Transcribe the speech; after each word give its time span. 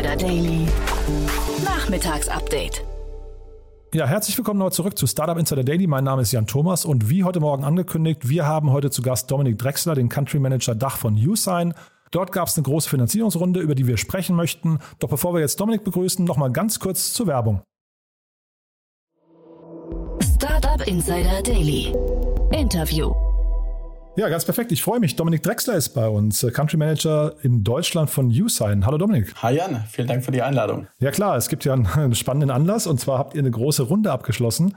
Insider 0.00 0.16
Daily. 0.16 0.66
Nachmittagsupdate. 1.62 2.82
Ja, 3.92 4.06
herzlich 4.06 4.38
willkommen 4.38 4.58
noch 4.58 4.70
zurück 4.70 4.96
zu 4.96 5.06
Startup 5.06 5.36
Insider 5.36 5.62
Daily. 5.62 5.86
Mein 5.86 6.04
Name 6.04 6.22
ist 6.22 6.32
Jan 6.32 6.46
Thomas 6.46 6.86
und 6.86 7.10
wie 7.10 7.22
heute 7.22 7.38
Morgen 7.38 7.64
angekündigt, 7.64 8.26
wir 8.26 8.46
haben 8.46 8.70
heute 8.70 8.90
zu 8.90 9.02
Gast 9.02 9.30
Dominik 9.30 9.58
Drexler, 9.58 9.94
den 9.94 10.08
Country 10.08 10.38
Manager 10.38 10.74
Dach 10.74 10.96
von 10.96 11.14
USign. 11.16 11.74
Dort 12.12 12.32
gab 12.32 12.48
es 12.48 12.56
eine 12.56 12.64
große 12.64 12.88
Finanzierungsrunde, 12.88 13.60
über 13.60 13.74
die 13.74 13.86
wir 13.86 13.98
sprechen 13.98 14.36
möchten. 14.36 14.78
Doch 15.00 15.10
bevor 15.10 15.34
wir 15.34 15.42
jetzt 15.42 15.60
Dominik 15.60 15.84
begrüßen, 15.84 16.24
noch 16.24 16.38
mal 16.38 16.50
ganz 16.50 16.80
kurz 16.80 17.12
zur 17.12 17.26
Werbung. 17.26 17.60
Startup 20.34 20.86
Insider 20.86 21.42
Daily. 21.42 21.92
Interview. 22.52 23.12
Ja, 24.20 24.28
ganz 24.28 24.44
perfekt. 24.44 24.70
Ich 24.70 24.82
freue 24.82 25.00
mich. 25.00 25.16
Dominik 25.16 25.42
Drexler 25.42 25.76
ist 25.76 25.94
bei 25.94 26.06
uns, 26.06 26.42
äh, 26.42 26.50
Country 26.50 26.76
Manager 26.76 27.36
in 27.40 27.64
Deutschland 27.64 28.10
von 28.10 28.26
USign. 28.26 28.84
Hallo 28.84 28.98
Dominik. 28.98 29.32
Hi 29.42 29.56
Jan, 29.56 29.82
vielen 29.88 30.08
Dank 30.08 30.22
für 30.22 30.30
die 30.30 30.42
Einladung. 30.42 30.88
Ja 30.98 31.10
klar, 31.10 31.38
es 31.38 31.48
gibt 31.48 31.64
ja 31.64 31.72
einen 31.72 32.14
spannenden 32.14 32.50
Anlass 32.50 32.86
und 32.86 33.00
zwar 33.00 33.16
habt 33.16 33.32
ihr 33.32 33.38
eine 33.38 33.50
große 33.50 33.84
Runde 33.84 34.12
abgeschlossen. 34.12 34.76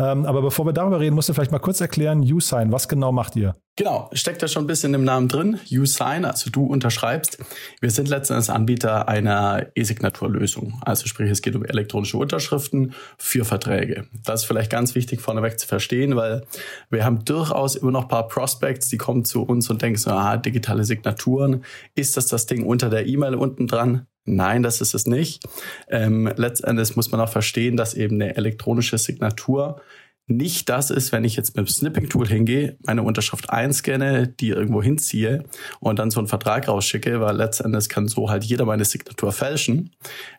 Ähm, 0.00 0.24
aber 0.24 0.40
bevor 0.40 0.64
wir 0.64 0.72
darüber 0.72 0.98
reden, 0.98 1.14
musst 1.14 1.28
du 1.28 1.34
vielleicht 1.34 1.52
mal 1.52 1.58
kurz 1.58 1.80
erklären, 1.80 2.20
USign, 2.20 2.72
was 2.72 2.88
genau 2.88 3.12
macht 3.12 3.36
ihr? 3.36 3.54
Genau, 3.76 4.08
steckt 4.12 4.42
da 4.42 4.48
schon 4.48 4.64
ein 4.64 4.66
bisschen 4.66 4.94
im 4.94 5.04
Namen 5.04 5.28
drin. 5.28 5.60
USign, 5.70 6.24
also 6.24 6.50
du 6.50 6.64
unterschreibst. 6.64 7.38
Wir 7.80 7.90
sind 7.90 8.08
letztendlich 8.08 8.50
Anbieter 8.50 9.08
einer 9.08 9.66
E-Signaturlösung. 9.74 10.80
Also 10.84 11.06
sprich, 11.06 11.30
es 11.30 11.42
geht 11.42 11.54
um 11.54 11.64
elektronische 11.64 12.16
Unterschriften 12.16 12.94
für 13.18 13.44
Verträge. 13.44 14.06
Das 14.24 14.42
ist 14.42 14.46
vielleicht 14.46 14.70
ganz 14.70 14.94
wichtig 14.94 15.20
vorneweg 15.20 15.60
zu 15.60 15.66
verstehen, 15.66 16.16
weil 16.16 16.46
wir 16.88 17.04
haben 17.04 17.24
durchaus 17.24 17.76
immer 17.76 17.90
noch 17.90 18.02
ein 18.02 18.08
paar 18.08 18.28
Prospects, 18.28 18.88
die 18.88 18.98
kommen 18.98 19.26
zu 19.26 19.42
uns 19.42 19.68
und 19.68 19.82
denken 19.82 19.98
so, 19.98 20.10
ah, 20.10 20.38
digitale 20.38 20.84
Signaturen. 20.84 21.64
Ist 21.94 22.16
das 22.16 22.26
das 22.26 22.46
Ding 22.46 22.64
unter 22.64 22.88
der 22.88 23.06
E-Mail 23.06 23.34
unten 23.34 23.66
dran? 23.66 24.06
Nein, 24.30 24.62
das 24.62 24.80
ist 24.80 24.94
es 24.94 25.06
nicht. 25.06 25.44
Ähm, 25.88 26.30
letztendlich 26.36 26.94
muss 26.94 27.10
man 27.10 27.20
auch 27.20 27.28
verstehen, 27.28 27.76
dass 27.76 27.94
eben 27.94 28.14
eine 28.16 28.36
elektronische 28.36 28.96
Signatur 28.96 29.80
nicht 30.26 30.68
das 30.68 30.90
ist, 30.90 31.10
wenn 31.10 31.24
ich 31.24 31.34
jetzt 31.34 31.56
mit 31.56 31.66
dem 31.66 31.68
Snipping-Tool 31.68 32.28
hingehe, 32.28 32.76
meine 32.86 33.02
Unterschrift 33.02 33.50
einscanne, 33.50 34.28
die 34.28 34.50
irgendwo 34.50 34.80
hinziehe 34.80 35.42
und 35.80 35.98
dann 35.98 36.12
so 36.12 36.20
einen 36.20 36.28
Vertrag 36.28 36.68
rausschicke, 36.68 37.20
weil 37.20 37.36
letztendlich 37.36 37.88
kann 37.88 38.06
so 38.06 38.30
halt 38.30 38.44
jeder 38.44 38.64
meine 38.64 38.84
Signatur 38.84 39.32
fälschen. 39.32 39.90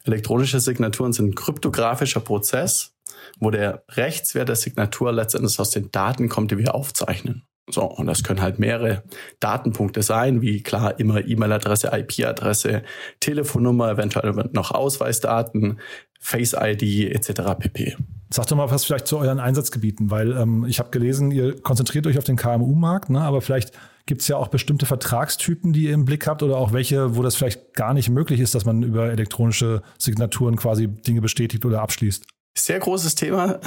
Elektronische 0.06 0.62
Signaturen 0.62 1.12
sind 1.12 1.32
ein 1.32 1.36
kryptografischer 1.36 2.22
Prozess, 2.22 2.94
wo 3.40 3.52
der 3.52 3.84
Rechtswert 3.90 4.48
der 4.48 4.56
Signatur 4.56 5.12
letztendlich 5.12 5.60
aus 5.60 5.72
den 5.72 5.92
Daten 5.92 6.30
kommt, 6.30 6.52
die 6.52 6.58
wir 6.58 6.74
aufzeichnen. 6.74 7.44
So, 7.72 7.84
und 7.84 8.08
das 8.08 8.24
können 8.24 8.42
halt 8.42 8.60
mehrere 8.60 9.04
Datenpunkte 9.40 10.02
sein, 10.02 10.42
wie 10.42 10.62
klar 10.62 11.00
immer 11.00 11.26
E-Mail-Adresse, 11.26 11.92
IP-Adresse, 11.92 12.84
Telefonnummer, 13.20 13.92
eventuell 13.92 14.34
noch 14.52 14.72
Ausweisdaten, 14.72 15.80
Face-ID 16.20 17.12
etc. 17.12 17.42
pp. 17.58 17.98
Sag 18.30 18.48
doch 18.48 18.56
mal 18.56 18.70
was 18.70 18.86
vielleicht 18.86 19.08
zu 19.08 19.18
euren 19.18 19.40
Einsatzgebieten, 19.40 20.12
weil 20.12 20.32
ähm, 20.38 20.66
ich 20.66 20.80
habe 20.80 20.92
gelesen, 20.92 21.32
ihr 21.32 21.60
konzentriert 21.60 22.08
euch 22.08 22.18
auf 22.18 22.24
den 22.24 22.38
KMU-Markt, 22.38 23.10
ne, 23.10 23.22
aber 23.22 23.42
vielleicht 23.42 23.74
gibt 24.06 24.22
es 24.22 24.28
ja 24.28 24.38
auch 24.38 24.48
bestimmte 24.48 24.86
Vertragstypen, 24.86 25.74
die 25.74 25.86
ihr 25.86 25.94
im 25.94 26.06
Blick 26.06 26.28
habt 26.28 26.44
oder 26.44 26.58
auch 26.58 26.74
welche, 26.74 27.16
wo 27.16 27.24
das 27.24 27.36
vielleicht 27.36 27.74
gar 27.74 27.94
nicht 27.94 28.10
möglich 28.10 28.40
ist, 28.40 28.56
dass 28.56 28.66
man 28.66 28.84
über 28.84 29.12
elektronische 29.12 29.82
Signaturen 29.98 30.56
quasi 30.56 30.88
Dinge 30.88 31.22
bestätigt 31.22 31.66
oder 31.66 31.82
abschließt. 31.82 32.26
Sehr 32.58 32.80
großes 32.80 33.16
Thema. 33.16 33.60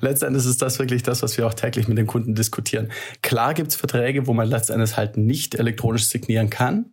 letztendlich 0.00 0.44
ist 0.44 0.60
das 0.60 0.78
wirklich 0.78 1.02
das, 1.02 1.22
was 1.22 1.38
wir 1.38 1.46
auch 1.46 1.54
täglich 1.54 1.88
mit 1.88 1.96
den 1.96 2.06
Kunden 2.06 2.34
diskutieren. 2.34 2.92
Klar 3.22 3.54
gibt 3.54 3.70
es 3.70 3.76
Verträge, 3.76 4.26
wo 4.26 4.34
man 4.34 4.48
letztendlich 4.48 4.96
halt 4.96 5.16
nicht 5.16 5.54
elektronisch 5.54 6.06
signieren 6.06 6.50
kann. 6.50 6.92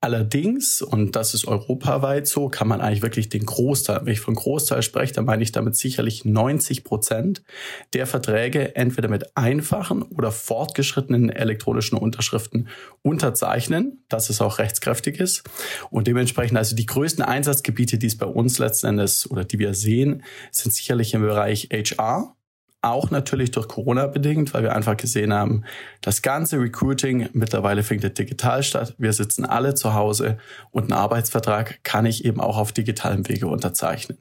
Allerdings, 0.00 0.82
und 0.82 1.14
das 1.14 1.32
ist 1.32 1.46
europaweit 1.46 2.26
so, 2.26 2.48
kann 2.48 2.66
man 2.66 2.80
eigentlich 2.80 3.02
wirklich 3.02 3.28
den 3.28 3.46
Großteil, 3.46 4.00
wenn 4.02 4.12
ich 4.12 4.18
von 4.18 4.34
Großteil 4.34 4.82
spreche, 4.82 5.12
dann 5.12 5.26
meine 5.26 5.44
ich 5.44 5.52
damit 5.52 5.76
sicherlich 5.76 6.24
90 6.24 6.82
Prozent 6.82 7.44
der 7.92 8.08
Verträge 8.08 8.74
entweder 8.74 9.08
mit 9.08 9.36
einfachen 9.36 10.02
oder 10.02 10.32
fortgeschrittenen 10.32 11.30
elektronischen 11.30 11.96
Unterschriften 11.96 12.66
unterzeichnen, 13.02 14.04
dass 14.08 14.28
es 14.28 14.40
auch 14.40 14.58
rechtskräftig 14.58 15.20
ist. 15.20 15.44
Und 15.90 16.08
dementsprechend 16.08 16.58
also 16.58 16.74
die 16.74 16.86
größten 16.86 17.24
Einsatzgebiete, 17.24 17.96
die 17.96 18.08
es 18.08 18.18
bei 18.18 18.26
uns 18.26 18.58
letzten 18.58 18.88
Endes 18.88 19.30
oder 19.30 19.44
die 19.44 19.60
wir 19.60 19.72
sehen, 19.74 20.24
sind 20.50 20.74
sicherlich 20.74 21.14
im 21.14 21.22
Bereich 21.22 21.68
HR, 21.70 22.34
auch 22.82 23.10
natürlich 23.10 23.52
durch 23.52 23.68
Corona 23.68 24.08
bedingt, 24.08 24.52
weil 24.52 24.64
wir 24.64 24.74
einfach 24.74 24.96
gesehen 24.96 25.32
haben, 25.32 25.64
das 26.00 26.20
ganze 26.20 26.58
Recruiting 26.58 27.28
mittlerweile 27.32 27.82
findet 27.82 28.18
digital 28.18 28.62
statt. 28.62 28.94
Wir 28.98 29.12
sitzen 29.12 29.44
alle 29.44 29.74
zu 29.74 29.94
Hause 29.94 30.38
und 30.72 30.84
einen 30.84 30.92
Arbeitsvertrag 30.92 31.82
kann 31.84 32.06
ich 32.06 32.24
eben 32.24 32.40
auch 32.40 32.58
auf 32.58 32.72
digitalem 32.72 33.28
Wege 33.28 33.46
unterzeichnen. 33.46 34.18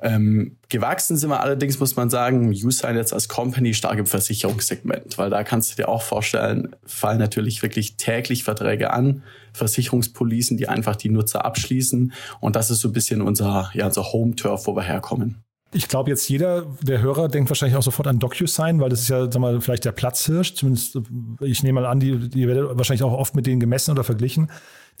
Ähm, 0.00 0.58
gewachsen 0.68 1.16
sind 1.16 1.30
wir 1.30 1.40
allerdings, 1.40 1.80
muss 1.80 1.96
man 1.96 2.08
sagen, 2.08 2.50
Usign 2.50 2.96
jetzt 2.96 3.12
als 3.12 3.28
Company 3.28 3.74
stark 3.74 3.98
im 3.98 4.06
Versicherungssegment, 4.06 5.18
weil 5.18 5.28
da 5.28 5.42
kannst 5.42 5.72
du 5.72 5.76
dir 5.76 5.88
auch 5.88 6.02
vorstellen, 6.02 6.76
fallen 6.84 7.18
natürlich 7.18 7.62
wirklich 7.62 7.96
täglich 7.96 8.44
Verträge 8.44 8.92
an, 8.92 9.24
Versicherungspolicen, 9.54 10.56
die 10.56 10.68
einfach 10.68 10.94
die 10.94 11.08
Nutzer 11.08 11.44
abschließen 11.44 12.12
und 12.38 12.54
das 12.54 12.70
ist 12.70 12.80
so 12.80 12.88
ein 12.88 12.92
bisschen 12.92 13.22
unser, 13.22 13.70
ja, 13.74 13.86
unser 13.86 14.12
Home-Turf, 14.12 14.68
wo 14.68 14.76
wir 14.76 14.84
herkommen. 14.84 15.42
Ich 15.72 15.88
glaube, 15.88 16.08
jetzt 16.10 16.28
jeder 16.28 16.66
der 16.80 17.02
Hörer 17.02 17.28
denkt 17.28 17.50
wahrscheinlich 17.50 17.76
auch 17.76 17.82
sofort 17.82 18.08
an 18.08 18.18
DocuSign, 18.18 18.80
weil 18.80 18.88
das 18.88 19.00
ist 19.00 19.08
ja, 19.08 19.30
sag 19.30 19.38
mal, 19.38 19.60
vielleicht 19.60 19.84
der 19.84 19.92
Platzhirsch. 19.92 20.54
Zumindest, 20.54 20.98
ich 21.40 21.62
nehme 21.62 21.80
mal 21.80 21.86
an, 21.86 22.00
die, 22.00 22.28
die 22.28 22.48
werdet 22.48 22.78
wahrscheinlich 22.78 23.02
auch 23.02 23.12
oft 23.12 23.34
mit 23.34 23.46
denen 23.46 23.60
gemessen 23.60 23.90
oder 23.90 24.04
verglichen. 24.04 24.50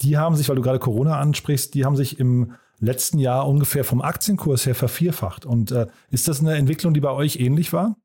Die 0.02 0.18
haben 0.18 0.36
sich, 0.36 0.48
weil 0.48 0.56
du 0.56 0.62
gerade 0.62 0.78
Corona 0.78 1.18
ansprichst, 1.18 1.74
die 1.74 1.84
haben 1.84 1.96
sich 1.96 2.20
im 2.20 2.52
letzten 2.80 3.18
Jahr 3.18 3.48
ungefähr 3.48 3.82
vom 3.82 4.02
Aktienkurs 4.02 4.66
her 4.66 4.74
vervierfacht. 4.74 5.46
Und 5.46 5.72
äh, 5.72 5.86
ist 6.10 6.28
das 6.28 6.40
eine 6.40 6.54
Entwicklung, 6.54 6.92
die 6.94 7.00
bei 7.00 7.10
euch 7.10 7.36
ähnlich 7.36 7.72
war? 7.72 7.96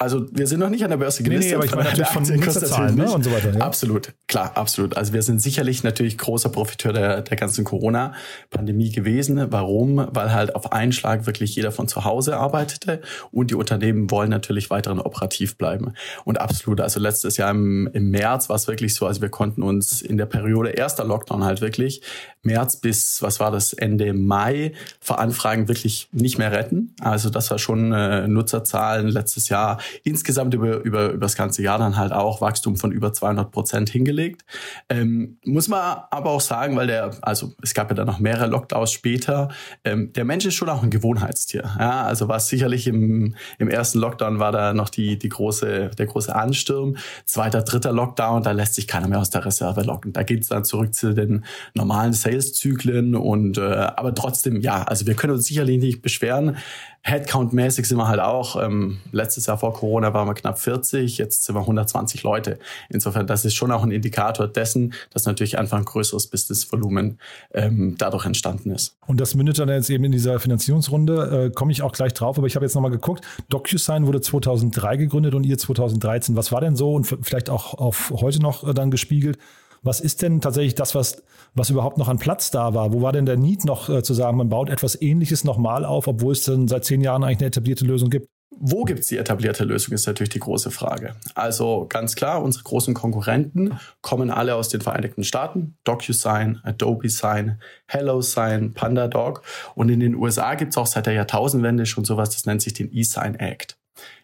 Also 0.00 0.26
wir 0.32 0.46
sind 0.46 0.60
noch 0.60 0.70
nicht 0.70 0.82
an 0.82 0.88
der 0.88 0.96
Börse 0.96 1.22
gelistet. 1.22 1.44
Nee, 1.44 1.50
nee 1.50 1.56
aber 1.56 1.64
ich 1.66 1.74
meine 1.74 1.90
natürlich 1.90 2.08
von 2.08 2.22
Nutzerzahlen 2.22 2.94
ne? 2.94 3.12
und 3.12 3.22
so 3.22 3.30
weiter. 3.32 3.52
Ja. 3.52 3.60
Absolut, 3.60 4.14
klar, 4.28 4.52
absolut. 4.54 4.96
Also 4.96 5.12
wir 5.12 5.22
sind 5.22 5.42
sicherlich 5.42 5.84
natürlich 5.84 6.16
großer 6.16 6.48
Profiteur 6.48 6.94
der, 6.94 7.20
der 7.20 7.36
ganzen 7.36 7.64
Corona-Pandemie 7.64 8.92
gewesen. 8.92 9.52
Warum? 9.52 10.08
Weil 10.10 10.32
halt 10.32 10.54
auf 10.54 10.72
einen 10.72 10.92
Schlag 10.92 11.26
wirklich 11.26 11.54
jeder 11.54 11.70
von 11.70 11.86
zu 11.86 12.06
Hause 12.06 12.38
arbeitete 12.38 13.02
und 13.30 13.50
die 13.50 13.54
Unternehmen 13.54 14.10
wollen 14.10 14.30
natürlich 14.30 14.70
weiterhin 14.70 15.00
operativ 15.00 15.58
bleiben. 15.58 15.92
Und 16.24 16.40
absolut, 16.40 16.80
also 16.80 16.98
letztes 16.98 17.36
Jahr 17.36 17.50
im, 17.50 17.86
im 17.92 18.08
März 18.08 18.48
war 18.48 18.56
es 18.56 18.68
wirklich 18.68 18.94
so, 18.94 19.06
also 19.06 19.20
wir 19.20 19.28
konnten 19.28 19.62
uns 19.62 20.00
in 20.00 20.16
der 20.16 20.26
Periode 20.26 20.70
erster 20.70 21.04
Lockdown 21.04 21.44
halt 21.44 21.60
wirklich 21.60 22.00
März 22.42 22.76
bis, 22.76 23.20
was 23.20 23.38
war 23.38 23.50
das, 23.50 23.74
Ende 23.74 24.14
Mai 24.14 24.72
vor 24.98 25.18
Anfragen 25.18 25.68
wirklich 25.68 26.08
nicht 26.12 26.38
mehr 26.38 26.52
retten. 26.52 26.94
Also 27.00 27.28
das 27.28 27.50
war 27.50 27.58
schon 27.58 27.92
äh, 27.92 28.26
Nutzerzahlen 28.26 29.08
letztes 29.08 29.50
Jahr 29.50 29.78
insgesamt 30.04 30.54
über, 30.54 30.78
über, 30.78 31.10
über 31.10 31.18
das 31.18 31.36
ganze 31.36 31.62
Jahr 31.62 31.78
dann 31.78 31.96
halt 31.96 32.12
auch 32.12 32.40
Wachstum 32.40 32.76
von 32.76 32.92
über 32.92 33.12
200 33.12 33.50
Prozent 33.50 33.90
hingelegt. 33.90 34.44
Ähm, 34.88 35.38
muss 35.44 35.68
man 35.68 36.02
aber 36.10 36.30
auch 36.30 36.40
sagen, 36.40 36.76
weil 36.76 36.86
der, 36.86 37.10
also 37.22 37.54
es 37.62 37.74
gab 37.74 37.90
ja 37.90 37.94
dann 37.94 38.06
noch 38.06 38.18
mehrere 38.18 38.46
Lockdowns 38.46 38.92
später, 38.92 39.48
ähm, 39.84 40.12
der 40.12 40.24
Mensch 40.24 40.44
ist 40.46 40.54
schon 40.54 40.68
auch 40.68 40.82
ein 40.82 40.90
Gewohnheitstier. 40.90 41.76
Ja, 41.78 42.02
also 42.02 42.28
was 42.28 42.48
sicherlich 42.48 42.86
im, 42.86 43.34
im 43.58 43.68
ersten 43.68 43.98
Lockdown 43.98 44.38
war 44.38 44.52
da 44.52 44.72
noch 44.74 44.88
die, 44.88 45.18
die 45.18 45.28
große, 45.28 45.90
der 45.98 46.06
große 46.06 46.34
Ansturm. 46.34 46.96
Zweiter, 47.24 47.62
dritter 47.62 47.92
Lockdown, 47.92 48.42
da 48.42 48.52
lässt 48.52 48.74
sich 48.74 48.86
keiner 48.86 49.08
mehr 49.08 49.20
aus 49.20 49.30
der 49.30 49.44
Reserve 49.44 49.82
locken. 49.82 50.12
Da 50.12 50.22
geht 50.22 50.42
es 50.42 50.48
dann 50.48 50.64
zurück 50.64 50.94
zu 50.94 51.14
den 51.14 51.44
normalen 51.74 52.12
Sales-Zyklen 52.12 53.14
und 53.14 53.58
äh, 53.58 53.62
aber 53.62 54.14
trotzdem, 54.14 54.60
ja, 54.60 54.82
also 54.82 55.06
wir 55.06 55.14
können 55.14 55.34
uns 55.34 55.46
sicherlich 55.46 55.78
nicht 55.78 56.02
beschweren. 56.02 56.56
Headcount-mäßig 57.02 57.86
sind 57.86 57.96
wir 57.96 58.08
halt 58.08 58.20
auch, 58.20 58.62
ähm, 58.62 58.98
letztes 59.10 59.46
Jahr 59.46 59.56
vor 59.56 59.72
Corona 59.72 60.12
waren 60.12 60.28
wir 60.28 60.34
knapp 60.34 60.58
40, 60.58 61.16
jetzt 61.16 61.44
sind 61.44 61.54
wir 61.54 61.60
120 61.60 62.22
Leute. 62.22 62.58
Insofern, 62.90 63.26
das 63.26 63.44
ist 63.46 63.54
schon 63.54 63.72
auch 63.72 63.82
ein 63.82 63.90
Indikator 63.90 64.46
dessen, 64.46 64.92
dass 65.10 65.24
natürlich 65.24 65.58
einfach 65.58 65.78
ein 65.78 65.86
größeres 65.86 66.26
Businessvolumen 66.26 67.18
ähm, 67.54 67.94
dadurch 67.96 68.26
entstanden 68.26 68.70
ist. 68.70 68.96
Und 69.06 69.18
das 69.18 69.34
mündet 69.34 69.58
dann 69.58 69.70
jetzt 69.70 69.88
eben 69.88 70.04
in 70.04 70.12
dieser 70.12 70.38
Finanzierungsrunde, 70.40 71.46
äh, 71.46 71.50
komme 71.50 71.72
ich 71.72 71.80
auch 71.82 71.92
gleich 71.92 72.12
drauf, 72.12 72.36
aber 72.36 72.46
ich 72.46 72.54
habe 72.54 72.66
jetzt 72.66 72.74
nochmal 72.74 72.90
geguckt, 72.90 73.24
DocuSign 73.48 74.06
wurde 74.06 74.20
2003 74.20 74.96
gegründet 74.98 75.34
und 75.34 75.44
ihr 75.44 75.56
2013. 75.56 76.36
Was 76.36 76.52
war 76.52 76.60
denn 76.60 76.76
so 76.76 76.94
und 76.94 77.04
vielleicht 77.22 77.48
auch 77.48 77.74
auf 77.74 78.12
heute 78.14 78.40
noch 78.40 78.68
äh, 78.68 78.74
dann 78.74 78.90
gespiegelt? 78.90 79.38
Was 79.82 80.00
ist 80.00 80.22
denn 80.22 80.40
tatsächlich 80.40 80.74
das, 80.74 80.94
was, 80.94 81.22
was 81.54 81.70
überhaupt 81.70 81.98
noch 81.98 82.08
an 82.08 82.18
Platz 82.18 82.50
da 82.50 82.74
war? 82.74 82.92
Wo 82.92 83.02
war 83.02 83.12
denn 83.12 83.26
der 83.26 83.36
Need 83.36 83.64
noch 83.64 83.88
äh, 83.88 84.02
zu 84.02 84.14
sagen, 84.14 84.36
man 84.36 84.48
baut 84.48 84.68
etwas 84.68 85.00
Ähnliches 85.00 85.44
nochmal 85.44 85.84
auf, 85.84 86.06
obwohl 86.06 86.32
es 86.32 86.44
dann 86.44 86.68
seit 86.68 86.84
zehn 86.84 87.00
Jahren 87.00 87.24
eigentlich 87.24 87.38
eine 87.38 87.46
etablierte 87.46 87.84
Lösung 87.84 88.10
gibt? 88.10 88.28
Wo 88.62 88.84
gibt 88.84 89.00
es 89.00 89.06
die 89.06 89.16
etablierte 89.16 89.64
Lösung, 89.64 89.94
ist 89.94 90.06
natürlich 90.06 90.30
die 90.30 90.38
große 90.40 90.70
Frage. 90.70 91.14
Also 91.34 91.86
ganz 91.88 92.14
klar, 92.14 92.42
unsere 92.42 92.64
großen 92.64 92.92
Konkurrenten 92.92 93.78
kommen 94.02 94.30
alle 94.30 94.54
aus 94.54 94.68
den 94.68 94.82
Vereinigten 94.82 95.24
Staaten. 95.24 95.78
DocuSign, 95.84 96.60
Adobe 96.62 97.08
Sign, 97.08 97.58
HelloSign, 97.86 98.74
PandaDoc. 98.74 99.42
Und 99.76 99.88
in 99.88 100.00
den 100.00 100.14
USA 100.14 100.56
gibt 100.56 100.72
es 100.72 100.76
auch 100.76 100.86
seit 100.86 101.06
der 101.06 101.14
Jahrtausendwende 101.14 101.86
schon 101.86 102.04
sowas, 102.04 102.30
das 102.30 102.44
nennt 102.44 102.60
sich 102.60 102.74
den 102.74 102.92
E-Sign 102.92 103.36
Act. 103.36 103.79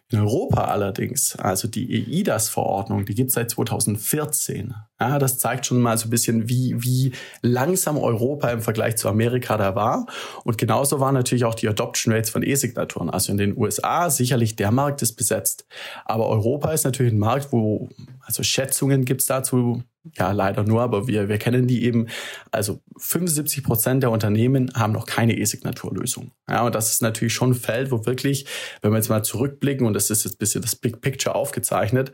In 0.09 0.19
Europa 0.19 0.63
allerdings, 0.63 1.35
also 1.35 1.67
die 1.67 2.17
EIDAS-Verordnung, 2.19 3.05
die 3.05 3.13
gibt 3.13 3.27
es 3.27 3.33
seit 3.33 3.51
2014. 3.51 4.73
Ja, 5.01 5.19
das 5.19 5.37
zeigt 5.37 5.65
schon 5.65 5.81
mal 5.81 5.97
so 5.97 6.07
ein 6.07 6.11
bisschen, 6.11 6.47
wie, 6.47 6.81
wie 6.81 7.11
langsam 7.41 7.97
Europa 7.97 8.49
im 8.49 8.61
Vergleich 8.61 8.95
zu 8.95 9.09
Amerika 9.09 9.57
da 9.57 9.75
war. 9.75 10.05
Und 10.45 10.57
genauso 10.57 11.01
waren 11.01 11.13
natürlich 11.13 11.43
auch 11.43 11.55
die 11.55 11.67
Adoption 11.67 12.13
Rates 12.13 12.29
von 12.29 12.41
E-Signaturen. 12.41 13.09
Also 13.09 13.33
in 13.33 13.37
den 13.37 13.57
USA 13.57 14.09
sicherlich 14.09 14.55
der 14.55 14.71
Markt 14.71 15.01
ist 15.01 15.17
besetzt. 15.17 15.65
Aber 16.05 16.29
Europa 16.29 16.71
ist 16.71 16.85
natürlich 16.85 17.11
ein 17.11 17.19
Markt, 17.19 17.51
wo, 17.51 17.89
also 18.21 18.43
Schätzungen 18.43 19.03
gibt 19.03 19.19
es 19.19 19.27
dazu, 19.27 19.83
ja, 20.15 20.31
leider 20.31 20.63
nur, 20.63 20.81
aber 20.81 21.07
wir, 21.07 21.29
wir 21.29 21.37
kennen 21.37 21.67
die 21.67 21.83
eben. 21.83 22.07
Also 22.51 22.81
75 22.97 23.63
Prozent 23.63 24.03
der 24.03 24.11
Unternehmen 24.11 24.71
haben 24.75 24.93
noch 24.93 25.05
keine 25.05 25.37
E-Signaturlösung. 25.37 26.31
Ja, 26.49 26.65
und 26.65 26.75
das 26.75 26.91
ist 26.91 27.01
natürlich 27.01 27.33
schon 27.33 27.51
ein 27.51 27.55
Feld, 27.55 27.91
wo 27.91 28.05
wirklich, 28.05 28.45
wenn 28.81 28.91
wir 28.91 28.97
jetzt 28.97 29.09
mal 29.09 29.23
zurückblicken, 29.23 29.85
und 29.85 29.93
das 29.93 30.09
ist 30.09 30.23
jetzt 30.23 30.35
ein 30.35 30.39
bisschen 30.39 30.61
das 30.61 30.75
Big 30.75 31.01
Picture 31.01 31.35
aufgezeichnet, 31.35 32.11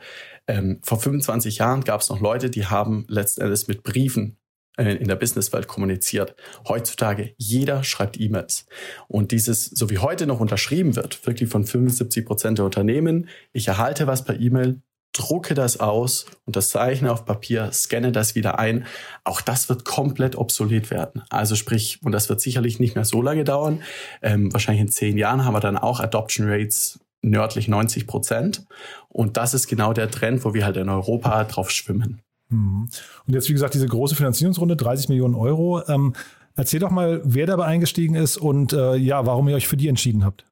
ähm, 0.47 0.79
vor 0.83 0.99
25 0.99 1.57
Jahren 1.57 1.83
gab 1.83 2.01
es 2.01 2.09
noch 2.09 2.19
Leute, 2.19 2.49
die 2.49 2.65
haben 2.65 3.05
letztendlich 3.07 3.67
mit 3.67 3.83
Briefen 3.83 4.37
äh, 4.77 4.95
in 4.95 5.07
der 5.07 5.15
Businesswelt 5.15 5.67
kommuniziert. 5.67 6.35
Heutzutage, 6.67 7.33
jeder 7.37 7.83
schreibt 7.83 8.19
E-Mails. 8.19 8.65
Und 9.07 9.31
dieses, 9.31 9.65
so 9.65 9.89
wie 9.89 9.99
heute 9.99 10.25
noch 10.25 10.39
unterschrieben 10.39 10.95
wird, 10.95 11.25
wirklich 11.27 11.49
von 11.49 11.63
75 11.63 12.25
Prozent 12.25 12.57
der 12.57 12.65
Unternehmen, 12.65 13.29
ich 13.51 13.67
erhalte 13.67 14.07
was 14.07 14.25
per 14.25 14.39
E-Mail, 14.39 14.81
drucke 15.13 15.53
das 15.53 15.79
aus, 15.79 16.25
unterzeichne 16.45 17.11
auf 17.11 17.25
Papier, 17.25 17.71
scanne 17.71 18.11
das 18.11 18.35
wieder 18.35 18.59
ein. 18.59 18.85
Auch 19.23 19.41
das 19.41 19.69
wird 19.69 19.85
komplett 19.85 20.35
obsolet 20.35 20.91
werden. 20.91 21.23
Also 21.29 21.55
sprich, 21.55 21.99
und 22.03 22.11
das 22.11 22.29
wird 22.29 22.41
sicherlich 22.41 22.79
nicht 22.79 22.95
mehr 22.95 23.05
so 23.05 23.21
lange 23.21 23.43
dauern. 23.43 23.81
Ähm, 24.21 24.51
wahrscheinlich 24.51 24.81
in 24.81 24.89
zehn 24.89 25.17
Jahren 25.17 25.45
haben 25.45 25.53
wir 25.53 25.59
dann 25.59 25.77
auch 25.77 25.99
Adoption 25.99 26.49
Rates 26.49 26.99
nördlich 27.21 27.67
90 27.67 28.07
Prozent. 28.07 28.65
Und 29.07 29.37
das 29.37 29.53
ist 29.53 29.67
genau 29.67 29.93
der 29.93 30.11
Trend, 30.11 30.43
wo 30.43 30.53
wir 30.53 30.65
halt 30.65 30.77
in 30.77 30.89
Europa 30.89 31.43
drauf 31.45 31.71
schwimmen. 31.71 32.21
Mhm. 32.49 32.89
Und 33.27 33.33
jetzt, 33.33 33.47
wie 33.49 33.53
gesagt, 33.53 33.73
diese 33.73 33.87
große 33.87 34.15
Finanzierungsrunde, 34.15 34.75
30 34.75 35.09
Millionen 35.09 35.35
Euro. 35.35 35.81
Ähm, 35.87 36.13
erzähl 36.55 36.79
doch 36.79 36.91
mal, 36.91 37.21
wer 37.23 37.45
dabei 37.45 37.65
eingestiegen 37.65 38.15
ist 38.15 38.37
und 38.37 38.73
äh, 38.73 38.95
ja, 38.95 39.25
warum 39.25 39.47
ihr 39.47 39.55
euch 39.55 39.67
für 39.67 39.77
die 39.77 39.87
entschieden 39.87 40.25
habt. 40.25 40.45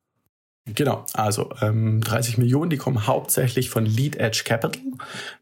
Genau, 0.65 1.05
also 1.13 1.49
ähm, 1.61 2.01
30 2.01 2.37
Millionen, 2.37 2.69
die 2.69 2.77
kommen 2.77 3.07
hauptsächlich 3.07 3.71
von 3.71 3.83
Lead 3.83 4.17
Edge 4.17 4.43
Capital. 4.45 4.79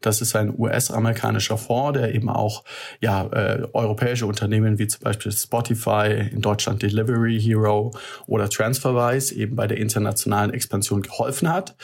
Das 0.00 0.22
ist 0.22 0.34
ein 0.34 0.58
US-amerikanischer 0.58 1.58
Fonds, 1.58 1.98
der 1.98 2.14
eben 2.14 2.30
auch 2.30 2.64
ja, 3.02 3.26
äh, 3.26 3.68
europäische 3.74 4.24
Unternehmen 4.24 4.78
wie 4.78 4.86
zum 4.86 5.02
Beispiel 5.02 5.30
Spotify, 5.30 6.30
in 6.32 6.40
Deutschland 6.40 6.82
Delivery 6.82 7.38
Hero 7.38 7.92
oder 8.26 8.48
TransferWise 8.48 9.34
eben 9.34 9.56
bei 9.56 9.66
der 9.66 9.76
internationalen 9.76 10.54
Expansion 10.54 11.02
geholfen 11.02 11.52
hat. 11.52 11.76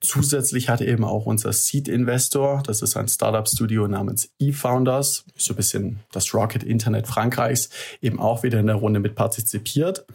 Zusätzlich 0.00 0.68
hat 0.68 0.80
eben 0.80 1.04
auch 1.04 1.26
unser 1.26 1.52
Seed-Investor, 1.52 2.62
das 2.66 2.82
ist 2.82 2.96
ein 2.96 3.06
Startup-Studio 3.06 3.86
namens 3.86 4.32
eFounders, 4.40 5.26
so 5.36 5.52
ein 5.52 5.56
bisschen 5.56 6.00
das 6.10 6.34
Rocket 6.34 6.64
Internet 6.64 7.06
Frankreichs, 7.06 7.70
eben 8.02 8.18
auch 8.18 8.42
wieder 8.42 8.58
in 8.58 8.66
der 8.66 8.76
Runde 8.76 8.98
mit 8.98 9.14
partizipiert. 9.14 10.06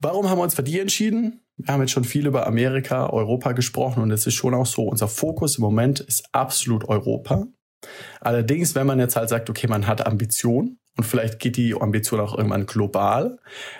Warum 0.00 0.28
haben 0.28 0.38
wir 0.38 0.44
uns 0.44 0.54
für 0.54 0.62
die 0.62 0.80
entschieden? 0.80 1.40
Wir 1.64 1.74
haben 1.74 1.80
jetzt 1.80 1.92
schon 1.92 2.04
viel 2.04 2.26
über 2.26 2.46
Amerika, 2.46 3.10
Europa 3.10 3.52
gesprochen 3.52 4.02
und 4.02 4.10
es 4.10 4.26
ist 4.26 4.34
schon 4.34 4.54
auch 4.54 4.66
so, 4.66 4.84
unser 4.84 5.08
Fokus 5.08 5.58
im 5.58 5.62
Moment 5.62 6.00
ist 6.00 6.24
absolut 6.32 6.88
Europa. 6.88 7.46
Allerdings, 8.20 8.74
wenn 8.74 8.86
man 8.86 8.98
jetzt 8.98 9.16
halt 9.16 9.28
sagt, 9.28 9.50
okay, 9.50 9.66
man 9.66 9.86
hat 9.86 10.06
Ambition 10.06 10.78
und 10.96 11.04
vielleicht 11.04 11.38
geht 11.38 11.56
die 11.56 11.74
Ambition 11.74 12.20
auch 12.20 12.36
irgendwann 12.36 12.66
global, 12.66 13.38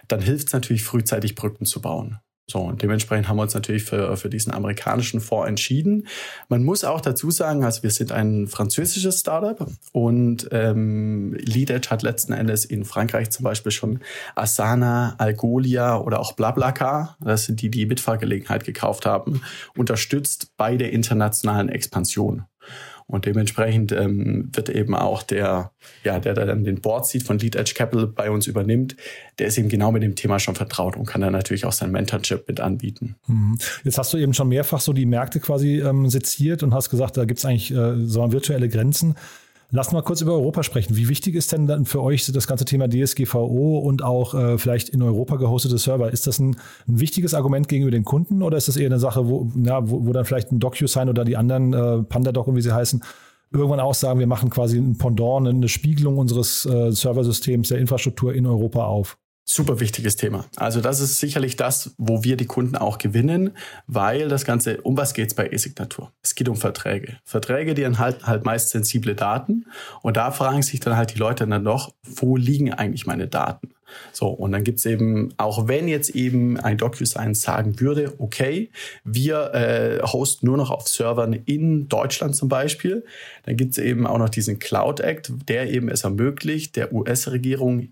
dann 0.08 0.20
hilft 0.20 0.48
es 0.48 0.52
natürlich 0.52 0.84
frühzeitig 0.84 1.34
Brücken 1.34 1.64
zu 1.64 1.80
bauen. 1.80 2.18
So, 2.50 2.58
und 2.58 2.82
dementsprechend 2.82 3.28
haben 3.28 3.36
wir 3.36 3.42
uns 3.42 3.54
natürlich 3.54 3.84
für, 3.84 4.16
für 4.16 4.28
diesen 4.28 4.52
amerikanischen 4.52 5.20
Fonds 5.20 5.48
entschieden. 5.48 6.08
Man 6.48 6.64
muss 6.64 6.82
auch 6.82 7.00
dazu 7.00 7.30
sagen, 7.30 7.64
also 7.64 7.84
wir 7.84 7.90
sind 7.90 8.10
ein 8.10 8.48
französisches 8.48 9.20
Startup 9.20 9.68
und 9.92 10.48
ähm, 10.50 11.34
LeadEdge 11.34 11.90
hat 11.90 12.02
letzten 12.02 12.32
Endes 12.32 12.64
in 12.64 12.84
Frankreich 12.84 13.30
zum 13.30 13.44
Beispiel 13.44 13.70
schon 13.70 14.00
Asana, 14.34 15.14
Algolia 15.18 15.98
oder 15.98 16.18
auch 16.18 16.32
Blablacar, 16.32 17.16
das 17.20 17.44
sind 17.44 17.62
die, 17.62 17.70
die 17.70 17.86
Mitfahrgelegenheit 17.86 18.64
gekauft 18.64 19.06
haben, 19.06 19.42
unterstützt 19.76 20.52
bei 20.56 20.76
der 20.76 20.92
internationalen 20.92 21.68
Expansion. 21.68 22.46
Und 23.10 23.26
dementsprechend 23.26 23.90
ähm, 23.90 24.50
wird 24.52 24.68
eben 24.68 24.94
auch 24.94 25.24
der, 25.24 25.72
ja, 26.04 26.20
der, 26.20 26.34
dann 26.34 26.62
den 26.62 26.80
Board 26.80 27.08
sieht 27.08 27.24
von 27.24 27.38
Lead 27.38 27.56
Edge 27.56 27.74
Capital 27.74 28.06
bei 28.06 28.30
uns 28.30 28.46
übernimmt, 28.46 28.96
der 29.40 29.48
ist 29.48 29.58
eben 29.58 29.68
genau 29.68 29.90
mit 29.90 30.04
dem 30.04 30.14
Thema 30.14 30.38
schon 30.38 30.54
vertraut 30.54 30.96
und 30.96 31.06
kann 31.06 31.20
dann 31.20 31.32
natürlich 31.32 31.64
auch 31.64 31.72
sein 31.72 31.90
Mentorship 31.90 32.46
mit 32.46 32.60
anbieten. 32.60 33.16
Mhm. 33.26 33.58
Jetzt 33.82 33.98
hast 33.98 34.12
du 34.12 34.18
eben 34.18 34.32
schon 34.32 34.48
mehrfach 34.48 34.80
so 34.80 34.92
die 34.92 35.06
Märkte 35.06 35.40
quasi 35.40 35.80
ähm, 35.80 36.08
seziert 36.08 36.62
und 36.62 36.72
hast 36.72 36.88
gesagt, 36.88 37.16
da 37.16 37.24
gibt 37.24 37.40
es 37.40 37.44
eigentlich 37.44 37.72
äh, 37.72 38.06
so 38.06 38.30
virtuelle 38.30 38.68
Grenzen. 38.68 39.16
Lass 39.72 39.92
mal 39.92 40.02
kurz 40.02 40.20
über 40.20 40.32
Europa 40.32 40.64
sprechen. 40.64 40.96
Wie 40.96 41.08
wichtig 41.08 41.36
ist 41.36 41.52
denn 41.52 41.66
dann 41.66 41.84
für 41.84 42.02
euch 42.02 42.26
das 42.26 42.48
ganze 42.48 42.64
Thema 42.64 42.88
DSGVO 42.88 43.78
und 43.78 44.02
auch 44.02 44.34
äh, 44.34 44.58
vielleicht 44.58 44.88
in 44.88 45.00
Europa 45.00 45.36
gehostete 45.36 45.78
Server? 45.78 46.10
Ist 46.10 46.26
das 46.26 46.40
ein, 46.40 46.56
ein, 46.88 46.98
wichtiges 46.98 47.34
Argument 47.34 47.68
gegenüber 47.68 47.92
den 47.92 48.04
Kunden 48.04 48.42
oder 48.42 48.56
ist 48.56 48.66
das 48.66 48.76
eher 48.76 48.86
eine 48.86 48.98
Sache, 48.98 49.28
wo, 49.28 49.48
na, 49.54 49.88
wo, 49.88 50.06
wo 50.06 50.12
dann 50.12 50.24
vielleicht 50.24 50.50
ein 50.50 50.58
DocuSign 50.58 51.08
oder 51.08 51.24
die 51.24 51.36
anderen 51.36 51.72
äh, 51.72 52.02
PandaDoc 52.02 52.48
und 52.48 52.56
wie 52.56 52.62
sie 52.62 52.74
heißen, 52.74 53.02
irgendwann 53.52 53.80
auch 53.80 53.94
sagen, 53.94 54.18
wir 54.18 54.26
machen 54.26 54.50
quasi 54.50 54.76
ein 54.76 54.98
Pendant, 54.98 55.46
eine 55.46 55.68
Spiegelung 55.68 56.18
unseres 56.18 56.66
äh, 56.66 56.90
Serversystems, 56.90 57.68
der 57.68 57.78
Infrastruktur 57.78 58.34
in 58.34 58.46
Europa 58.46 58.84
auf? 58.84 59.18
Super 59.52 59.80
wichtiges 59.80 60.14
Thema. 60.14 60.44
Also 60.54 60.80
das 60.80 61.00
ist 61.00 61.18
sicherlich 61.18 61.56
das, 61.56 61.92
wo 61.98 62.22
wir 62.22 62.36
die 62.36 62.46
Kunden 62.46 62.76
auch 62.76 62.98
gewinnen, 62.98 63.56
weil 63.88 64.28
das 64.28 64.44
Ganze, 64.44 64.80
um 64.82 64.96
was 64.96 65.12
geht 65.12 65.26
es 65.26 65.34
bei 65.34 65.48
E-Signatur? 65.50 66.12
Es 66.22 66.36
geht 66.36 66.48
um 66.48 66.54
Verträge. 66.54 67.16
Verträge, 67.24 67.74
die 67.74 67.82
enthalten 67.82 68.28
halt 68.28 68.44
meist 68.44 68.68
sensible 68.68 69.16
Daten 69.16 69.66
und 70.02 70.16
da 70.16 70.30
fragen 70.30 70.62
sich 70.62 70.78
dann 70.78 70.96
halt 70.96 71.14
die 71.14 71.18
Leute 71.18 71.48
dann 71.48 71.64
doch, 71.64 71.92
wo 72.04 72.36
liegen 72.36 72.72
eigentlich 72.72 73.06
meine 73.06 73.26
Daten? 73.26 73.70
So, 74.12 74.28
und 74.28 74.52
dann 74.52 74.62
gibt's 74.62 74.86
eben, 74.86 75.34
auch 75.36 75.66
wenn 75.66 75.88
jetzt 75.88 76.10
eben 76.10 76.56
ein 76.56 76.78
DocuSign 76.78 77.34
sagen 77.34 77.80
würde, 77.80 78.14
okay, 78.18 78.70
wir 79.02 79.52
äh, 79.52 80.00
hosten 80.06 80.46
nur 80.46 80.58
noch 80.58 80.70
auf 80.70 80.86
Servern 80.86 81.32
in 81.32 81.88
Deutschland 81.88 82.36
zum 82.36 82.48
Beispiel, 82.48 83.04
dann 83.46 83.56
gibt's 83.56 83.78
eben 83.78 84.06
auch 84.06 84.18
noch 84.18 84.28
diesen 84.28 84.60
Cloud 84.60 85.00
Act, 85.00 85.32
der 85.48 85.70
eben 85.70 85.88
es 85.88 86.04
ermöglicht, 86.04 86.76
der 86.76 86.92
US-Regierung 86.92 87.88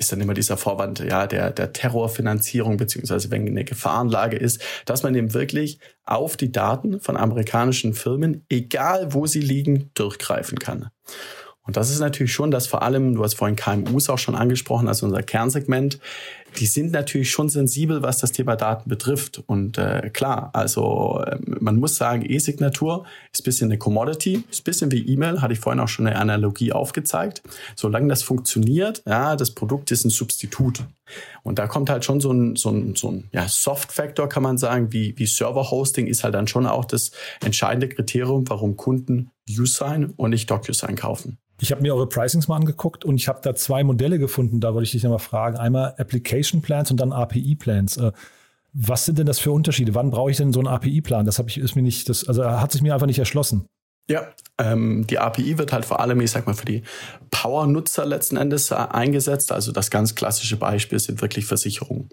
ist 0.00 0.10
dann 0.10 0.20
immer 0.20 0.32
dieser 0.32 0.56
Vorwand, 0.56 1.00
ja, 1.00 1.26
der, 1.26 1.50
der 1.50 1.74
Terrorfinanzierung, 1.74 2.78
beziehungsweise 2.78 3.30
wenn 3.30 3.46
eine 3.46 3.64
Gefahrenlage 3.64 4.36
ist, 4.38 4.62
dass 4.86 5.02
man 5.02 5.14
eben 5.14 5.34
wirklich 5.34 5.78
auf 6.06 6.38
die 6.38 6.50
Daten 6.50 7.00
von 7.00 7.18
amerikanischen 7.18 7.92
Firmen, 7.92 8.46
egal 8.48 9.12
wo 9.12 9.26
sie 9.26 9.42
liegen, 9.42 9.90
durchgreifen 9.92 10.58
kann. 10.58 10.88
Und 11.62 11.76
das 11.76 11.90
ist 11.90 12.00
natürlich 12.00 12.32
schon, 12.32 12.50
dass 12.50 12.66
vor 12.66 12.82
allem, 12.82 13.14
du 13.14 13.22
hast 13.22 13.34
vorhin 13.34 13.56
KMUs 13.56 14.08
auch 14.08 14.18
schon 14.18 14.34
angesprochen, 14.34 14.88
also 14.88 15.04
unser 15.04 15.22
Kernsegment, 15.22 16.00
die 16.56 16.66
sind 16.66 16.92
natürlich 16.92 17.30
schon 17.30 17.48
sensibel, 17.48 18.02
was 18.02 18.18
das 18.18 18.32
Thema 18.32 18.56
Daten 18.56 18.88
betrifft. 18.88 19.42
Und 19.46 19.78
äh, 19.78 20.10
klar, 20.12 20.50
also 20.52 21.22
äh, 21.24 21.38
man 21.46 21.76
muss 21.76 21.96
sagen, 21.96 22.24
E-Signatur 22.28 23.04
ist 23.32 23.42
bisschen 23.42 23.70
eine 23.70 23.78
Commodity, 23.78 24.44
ist 24.50 24.64
bisschen 24.64 24.90
wie 24.92 25.06
E-Mail, 25.06 25.40
hatte 25.40 25.52
ich 25.52 25.60
vorhin 25.60 25.80
auch 25.80 25.88
schon 25.88 26.06
eine 26.06 26.16
Analogie 26.16 26.72
aufgezeigt. 26.72 27.42
Solange 27.76 28.08
das 28.08 28.22
funktioniert, 28.22 29.02
ja, 29.06 29.36
das 29.36 29.52
Produkt 29.52 29.90
ist 29.90 30.04
ein 30.04 30.10
Substitut. 30.10 30.80
Und 31.42 31.58
da 31.58 31.66
kommt 31.66 31.90
halt 31.90 32.04
schon 32.04 32.20
so 32.20 32.32
ein, 32.32 32.56
so 32.56 32.70
ein, 32.70 32.94
so 32.94 33.10
ein 33.10 33.28
ja, 33.32 33.48
Soft-Factor, 33.48 34.28
kann 34.28 34.42
man 34.42 34.58
sagen, 34.58 34.92
wie, 34.92 35.14
wie 35.18 35.26
Server-Hosting 35.26 36.06
ist 36.06 36.24
halt 36.24 36.34
dann 36.34 36.46
schon 36.46 36.66
auch 36.66 36.84
das 36.84 37.10
entscheidende 37.42 37.88
Kriterium, 37.88 38.48
warum 38.48 38.76
Kunden 38.76 39.30
USign 39.48 40.12
und 40.16 40.30
nicht 40.30 40.50
DocuSign 40.50 40.96
kaufen. 40.96 41.38
Ich 41.62 41.72
habe 41.72 41.82
mir 41.82 41.94
eure 41.94 42.08
Pricings 42.08 42.48
mal 42.48 42.56
angeguckt 42.56 43.04
und 43.04 43.16
ich 43.16 43.28
habe 43.28 43.40
da 43.42 43.54
zwei 43.54 43.84
Modelle 43.84 44.18
gefunden. 44.18 44.60
Da 44.60 44.72
wollte 44.72 44.84
ich 44.84 44.92
dich 44.92 45.02
nochmal 45.02 45.18
fragen. 45.18 45.58
Einmal 45.58 45.94
Application 45.98 46.39
Plans 46.62 46.90
und 46.90 46.98
dann 46.98 47.12
API 47.12 47.54
Plans. 47.54 47.96
Äh, 47.96 48.12
was 48.72 49.04
sind 49.04 49.18
denn 49.18 49.26
das 49.26 49.38
für 49.38 49.52
Unterschiede? 49.52 49.94
Wann 49.94 50.10
brauche 50.10 50.30
ich 50.30 50.36
denn 50.36 50.52
so 50.52 50.60
einen 50.60 50.68
API-Plan? 50.68 51.26
Das 51.26 51.38
habe 51.38 51.48
ich 51.48 51.58
ist 51.58 51.74
mir 51.74 51.82
nicht, 51.82 52.08
das, 52.08 52.28
also 52.28 52.44
hat 52.44 52.72
sich 52.72 52.82
mir 52.82 52.94
einfach 52.94 53.06
nicht 53.06 53.18
erschlossen. 53.18 53.66
Ja, 54.08 54.28
ähm, 54.58 55.06
die 55.06 55.20
API 55.20 55.56
wird 55.56 55.72
halt 55.72 55.84
vor 55.84 56.00
allem, 56.00 56.20
ich 56.20 56.32
sag 56.32 56.46
mal, 56.46 56.54
für 56.54 56.66
die 56.66 56.82
Power-Nutzer 57.30 58.04
letzten 58.04 58.36
Endes 58.36 58.72
äh, 58.72 58.74
eingesetzt. 58.74 59.52
Also 59.52 59.70
das 59.70 59.90
ganz 59.90 60.16
klassische 60.16 60.56
Beispiel 60.56 60.98
sind 60.98 61.22
wirklich 61.22 61.46
Versicherungen. 61.46 62.08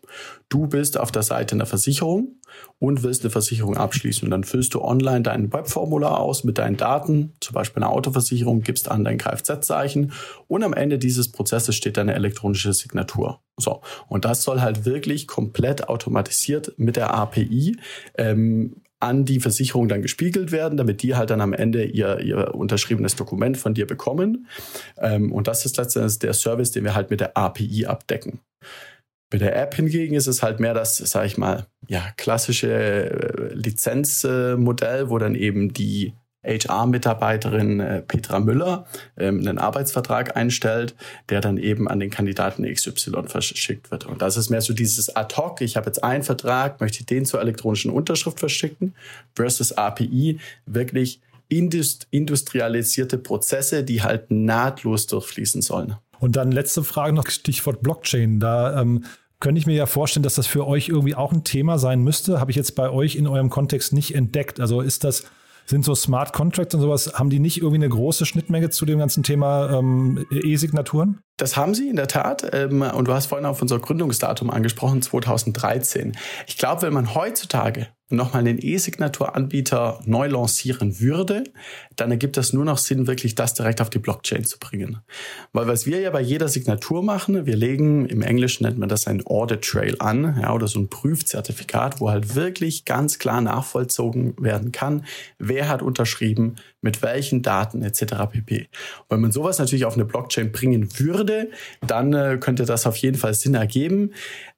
Du 0.48 0.68
bist 0.68 1.00
auf 1.00 1.12
der 1.12 1.24
Seite 1.24 1.56
einer 1.56 1.66
Versicherung 1.66 2.40
und 2.78 3.02
willst 3.02 3.24
eine 3.24 3.32
Versicherung 3.32 3.78
abschließen. 3.78 4.26
Und 4.26 4.32
dann 4.32 4.44
füllst 4.44 4.76
du 4.76 4.82
online 4.82 5.24
dein 5.24 5.52
Webformular 5.52 6.20
aus 6.20 6.44
mit 6.44 6.60
deinen 6.60 6.78
Daten, 6.78 7.34
zum 7.40 7.56
Beispiel 7.56 7.82
eine 7.82 7.92
Autoversicherung, 7.92 8.62
gibst 8.62 8.92
an 8.92 9.04
dein 9.04 9.18
Kfz-Zeichen 9.18 10.14
und 10.48 10.64
am 10.64 10.74
Ende 10.74 11.00
dieses 11.00 11.32
Prozesses 11.32 11.76
steht 11.76 11.98
deine 11.98 12.14
elektronische 12.14 12.74
Signatur. 12.74 13.42
So, 13.58 13.82
und 14.08 14.24
das 14.24 14.44
soll 14.44 14.62
halt 14.62 14.86
wirklich 14.86 15.26
komplett 15.28 15.90
automatisiert 15.90 16.74
mit 16.78 16.96
der 16.96 17.14
API 17.16 17.78
ähm, 18.16 18.84
an 19.00 19.26
die 19.26 19.40
Versicherung 19.40 19.88
dann 19.88 20.02
gespiegelt 20.02 20.52
werden, 20.52 20.78
damit 20.78 21.04
die 21.04 21.16
halt 21.16 21.30
dann 21.30 21.42
am 21.42 21.54
Ende 21.54 21.86
ihr, 21.86 22.20
ihr 22.20 22.56
unterschriebenes 22.56 23.16
Dokument 23.16 23.58
von 23.58 23.74
dir 23.74 23.86
bekommen. 23.86 24.48
Ähm, 24.98 25.32
und 25.32 25.48
das 25.48 25.66
ist 25.66 25.78
letztendlich 25.78 26.20
der 26.20 26.34
Service, 26.34 26.72
den 26.72 26.84
wir 26.84 26.96
halt 26.96 27.10
mit 27.10 27.20
der 27.20 27.38
API 27.38 27.86
abdecken. 27.86 28.40
Bei 29.30 29.38
der 29.38 29.56
App 29.62 29.76
hingegen 29.76 30.16
ist 30.16 30.28
es 30.28 30.42
halt 30.42 30.60
mehr 30.60 30.74
das, 30.74 30.98
sage 30.98 31.28
ich 31.28 31.38
mal, 31.38 31.68
ja, 31.88 32.12
klassische 32.16 32.72
äh, 32.72 33.54
Lizenzmodell, 33.54 35.10
wo 35.10 35.18
dann 35.18 35.36
eben 35.36 35.74
die 35.74 36.14
HR-Mitarbeiterin 36.48 37.80
äh, 37.80 38.02
Petra 38.02 38.40
Müller 38.40 38.86
ähm, 39.18 39.40
einen 39.40 39.58
Arbeitsvertrag 39.58 40.36
einstellt, 40.36 40.96
der 41.30 41.42
dann 41.42 41.58
eben 41.58 41.88
an 41.88 42.00
den 42.00 42.10
Kandidaten 42.10 42.64
XY 42.64 43.24
verschickt 43.28 43.92
wird. 43.92 44.06
Und 44.06 44.22
das 44.22 44.38
ist 44.38 44.50
mehr 44.50 44.62
so 44.62 44.74
dieses 44.74 45.16
Ad-Hoc, 45.16 45.62
ich 45.62 45.78
habe 45.78 45.88
jetzt 45.88 46.04
einen 46.04 46.24
Vertrag, 46.24 46.80
möchte 46.82 47.04
den 47.06 47.26
zur 47.26 47.42
elektronischen 47.42 47.92
Unterschrift 47.92 48.40
verschicken, 48.40 48.96
versus 49.36 49.72
API, 49.72 50.40
wirklich 50.66 51.22
industrialisierte 51.50 53.18
Prozesse, 53.18 53.84
die 53.84 54.04
halt 54.04 54.32
nahtlos 54.32 55.08
durchfließen 55.08 55.62
sollen. 55.62 55.96
Und 56.20 56.36
dann 56.36 56.52
letzte 56.52 56.84
Frage 56.84 57.14
noch, 57.14 57.30
Stichwort 57.30 57.82
Blockchain. 57.82 58.40
Da 58.40 58.82
ähm, 58.82 59.06
könnte 59.40 59.60
ich 59.60 59.68
mir 59.68 59.76
ja 59.76 59.86
vorstellen, 59.86 60.24
dass 60.24 60.36
das 60.36 60.48
für 60.48 60.66
euch 60.66 60.90
irgendwie 60.90 61.16
auch 61.16 61.32
ein 61.32 61.44
Thema 61.44 61.78
sein 61.78 62.02
müsste. 62.02 62.40
Habe 62.40 62.52
ich 62.52 62.58
jetzt 62.58 62.76
bei 62.76 62.90
euch 62.90 63.16
in 63.16 63.28
eurem 63.28 63.50
Kontext 63.50 63.94
nicht 63.94 64.16
entdeckt. 64.16 64.60
Also 64.60 64.82
ist 64.82 65.04
das 65.04 65.26
sind 65.70 65.84
so 65.84 65.96
Smart 65.96 66.34
Contracts 66.34 66.74
und 66.74 66.82
sowas, 66.82 67.14
haben 67.16 67.30
die 67.30 67.40
nicht 67.40 67.58
irgendwie 67.58 67.76
eine 67.76 67.90
große 67.90 68.26
Schnittmenge 68.26 68.70
zu 68.70 68.86
dem 68.86 69.00
ganzen 69.00 69.24
Thema 69.24 69.70
ähm, 69.78 70.26
E-Signaturen? 70.32 71.20
Das 71.36 71.58
haben 71.58 71.74
sie 71.74 71.90
in 71.90 71.98
der 71.98 72.08
Tat. 72.08 72.50
Ähm, 72.54 72.82
und 72.82 73.08
du 73.08 73.14
hast 73.14 73.28
vorhin 73.28 73.46
auf 73.46 73.62
unser 73.62 73.80
Gründungsdatum 73.80 74.50
angesprochen, 74.50 75.02
2013. 75.02 76.18
Ich 76.48 76.58
glaube, 76.58 76.84
wenn 76.84 76.94
man 76.94 77.14
heutzutage 77.14 77.88
nochmal 78.10 78.42
einen 78.42 78.58
E-Signatur-Anbieter 78.62 80.00
neu 80.06 80.28
lancieren 80.28 81.00
würde, 81.00 81.44
dann 81.96 82.12
ergibt 82.12 82.38
das 82.38 82.54
nur 82.54 82.64
noch 82.64 82.78
Sinn, 82.78 83.08
wirklich 83.08 83.36
das 83.36 83.54
direkt 83.54 83.82
auf 83.82 83.90
die 83.90 84.00
Blockchain 84.00 84.46
zu 84.46 84.60
bringen. 84.60 85.00
Weil 85.52 85.68
was 85.68 85.86
wir 85.86 86.00
ja 86.00 86.10
bei 86.12 86.22
jeder 86.22 86.48
Signatur 86.48 87.04
machen, 87.04 87.46
wir 87.46 87.58
legen, 87.58 88.06
im 88.06 88.22
Englischen 88.22 88.64
nennt 88.64 88.78
man 88.78 88.88
das 88.88 89.08
ein 89.08 89.26
Audit 89.26 89.64
Trail 89.64 89.96
an, 90.00 90.40
ja, 90.42 90.54
oder 90.54 90.68
so 90.68 90.80
ein 90.80 90.90
Prüfzertifikat, 90.90 92.00
wo 92.00 92.10
halt 92.10 92.36
wirklich 92.36 92.86
ganz 92.86 93.20
klar 93.20 93.42
nachvollzogen 93.42 94.36
werden 94.40 94.72
kann, 94.72 95.06
wer 95.38 95.68
hat 95.68 95.82
unterschrieben, 95.82 96.56
mit 96.82 97.02
welchen 97.02 97.42
Daten 97.42 97.82
etc. 97.82 98.02
pp. 98.32 98.70
Und 99.08 99.16
wenn 99.16 99.22
man 99.22 99.32
sowas 99.32 99.60
natürlich 99.60 99.86
auf 99.86 99.96
eine 99.96 100.06
Blockchain 100.06 100.52
bringen 100.54 100.88
würde, 100.98 101.50
dann 101.86 102.14
äh, 102.14 102.38
könnte 102.40 102.66
das 102.66 102.86
auf 102.88 102.96
jeden 102.98 103.18
Fall 103.18 103.34
Sinn 103.34 103.56
ergeben. 103.56 104.14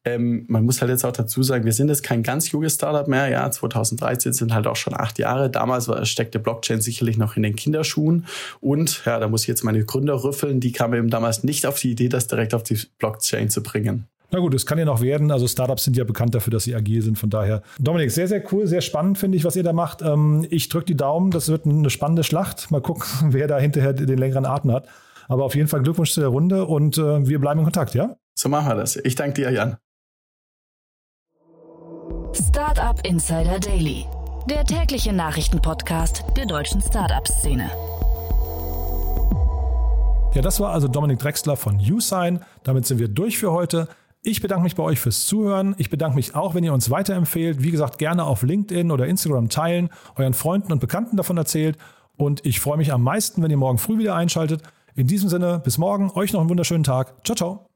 Ähm, 0.06 0.46
man 0.48 0.64
muss 0.64 0.82
halt 0.82 0.92
jetzt 0.92 1.04
auch 1.04 1.12
dazu 1.12 1.44
sagen, 1.44 1.66
wir 1.66 1.74
sind 1.74 1.90
jetzt 1.90 2.04
kein 2.04 2.24
ganz 2.24 2.52
junges 2.52 2.76
Startup 2.76 3.08
mehr. 3.08 3.28
Ja, 3.28 3.50
2013 3.52 4.34
sind 4.34 4.54
halt 4.54 4.66
auch 4.66 4.78
schon 4.78 4.94
acht 4.94 5.20
Jahre. 5.20 5.50
Damals 5.50 5.88
war, 5.88 6.06
steckte 6.06 6.40
Blockchain 6.40 6.82
sicherlich 6.82 7.18
noch 7.18 7.36
in 7.36 7.44
den 7.44 7.56
Kinderschuhen. 7.56 8.26
Und 8.62 9.04
ja, 9.06 9.20
da 9.20 9.28
muss 9.28 9.42
ich 9.42 9.48
jetzt 9.48 9.64
meine 9.64 9.84
Gründer 9.84 10.24
rüffeln. 10.24 10.60
Die 10.60 10.72
kamen 10.72 10.98
eben 10.98 11.10
damals 11.10 11.44
nicht 11.44 11.66
auf 11.66 11.80
die 11.80 11.92
Idee, 11.92 12.10
das 12.10 12.28
direkt 12.28 12.54
auf 12.54 12.64
die 12.64 12.80
Blockchain 12.98 13.50
zu 13.50 13.62
bringen. 13.62 14.08
Na 14.32 14.40
gut, 14.40 14.54
es 14.54 14.66
kann 14.66 14.78
ja 14.78 14.86
noch 14.86 15.02
werden. 15.02 15.32
Also 15.32 15.48
Startups 15.48 15.84
sind 15.84 15.98
ja 15.98 16.04
bekannt 16.04 16.36
dafür, 16.36 16.52
dass 16.52 16.64
sie 16.64 16.76
agil 16.76 17.02
sind. 17.02 17.18
Von 17.18 17.30
daher, 17.30 17.64
Dominik, 17.80 18.12
sehr, 18.12 18.28
sehr 18.28 18.44
cool, 18.52 18.68
sehr 18.68 18.82
spannend 18.82 19.18
finde 19.18 19.38
ich, 19.38 19.44
was 19.44 19.56
ihr 19.56 19.64
da 19.64 19.74
macht. 19.74 20.02
Ähm, 20.02 20.46
ich 20.50 20.70
drücke 20.70 20.86
die 20.86 20.98
Daumen. 20.98 21.32
Das 21.32 21.50
wird 21.50 21.66
eine 21.66 21.90
spannende 21.90 22.24
Schlacht. 22.24 22.70
Mal 22.72 22.82
gucken, 22.82 23.06
wer 23.34 23.48
da 23.48 23.58
hinterher 23.58 23.94
den 23.94 24.18
längeren 24.18 24.46
Atem 24.46 24.72
hat. 24.72 24.88
Aber 25.28 25.44
auf 25.46 25.56
jeden 25.56 25.68
Fall 25.68 25.82
Glückwunsch 25.82 26.14
zu 26.14 26.22
der 26.22 26.30
Runde 26.30 26.66
und 26.66 26.98
äh, 26.98 27.28
wir 27.28 27.40
bleiben 27.40 27.60
in 27.60 27.66
Kontakt, 27.66 27.94
ja? 27.94 28.16
So 28.36 28.50
machen 28.50 28.68
wir 28.68 28.76
das. 28.76 28.96
Ich 28.96 29.16
danke 29.16 29.34
dir, 29.34 29.52
Jan. 29.52 29.78
Startup 32.34 33.00
Insider 33.06 33.60
Daily, 33.60 34.06
der 34.50 34.64
tägliche 34.64 35.12
Nachrichtenpodcast 35.12 36.24
der 36.38 36.46
deutschen 36.46 36.82
Startup-Szene. 36.82 37.70
Ja, 40.34 40.42
das 40.42 40.60
war 40.60 40.72
also 40.72 40.88
Dominik 40.88 41.20
Drexler 41.20 41.58
von 41.58 41.78
USign. 41.80 42.40
Damit 42.64 42.86
sind 42.86 43.00
wir 43.00 43.08
durch 43.08 43.38
für 43.38 43.52
heute. 43.52 43.88
Ich 44.22 44.42
bedanke 44.42 44.64
mich 44.64 44.76
bei 44.76 44.84
euch 44.84 45.00
fürs 45.00 45.26
Zuhören. 45.26 45.74
Ich 45.78 45.90
bedanke 45.90 46.16
mich 46.16 46.36
auch, 46.36 46.54
wenn 46.54 46.64
ihr 46.64 46.74
uns 46.74 46.90
weiterempfehlt. 46.90 47.64
Wie 47.64 47.72
gesagt, 47.72 47.98
gerne 47.98 48.26
auf 48.26 48.44
LinkedIn 48.44 48.92
oder 48.92 49.08
Instagram 49.08 49.50
teilen, 49.50 49.90
euren 50.16 50.34
Freunden 50.34 50.72
und 50.72 50.80
Bekannten 50.80 51.18
davon 51.18 51.38
erzählt. 51.38 51.78
Und 52.16 52.46
ich 52.46 52.60
freue 52.60 52.78
mich 52.78 52.94
am 52.94 53.02
meisten, 53.02 53.42
wenn 53.42 53.50
ihr 53.50 53.58
morgen 53.58 53.80
früh 53.80 53.98
wieder 53.98 54.16
einschaltet. 54.16 54.62
In 54.96 55.08
diesem 55.08 55.30
Sinne, 55.30 55.62
bis 55.64 55.78
morgen. 55.78 56.12
Euch 56.14 56.34
noch 56.34 56.42
einen 56.42 56.50
wunderschönen 56.50 56.84
Tag. 56.84 57.26
Ciao, 57.26 57.36
ciao. 57.36 57.69